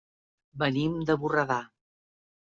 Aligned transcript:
Venim 0.63 0.95
de 1.11 1.17
Borredà. 1.25 1.61